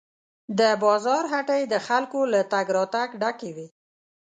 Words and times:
د 0.59 0.61
بازار 0.83 1.23
هټۍ 1.33 1.61
د 1.67 1.75
خلکو 1.87 2.19
له 2.33 2.41
تګ 2.51 2.65
راتګ 2.77 3.09
ډکې 3.21 3.51
وې. 3.55 3.67